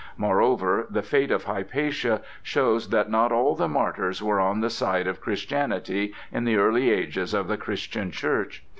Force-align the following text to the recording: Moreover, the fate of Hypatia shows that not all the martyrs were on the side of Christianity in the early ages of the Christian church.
Moreover, 0.17 0.87
the 0.89 1.03
fate 1.03 1.29
of 1.29 1.43
Hypatia 1.43 2.21
shows 2.41 2.89
that 2.89 3.11
not 3.11 3.31
all 3.31 3.53
the 3.53 3.67
martyrs 3.67 4.19
were 4.19 4.39
on 4.39 4.59
the 4.61 4.71
side 4.71 5.05
of 5.05 5.21
Christianity 5.21 6.15
in 6.31 6.43
the 6.43 6.55
early 6.55 6.89
ages 6.89 7.35
of 7.35 7.47
the 7.47 7.55
Christian 7.55 8.09
church. 8.09 8.63